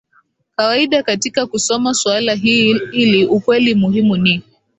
[0.55, 4.43] kawaida katika kusoma suala hili Ukweli muhimu ni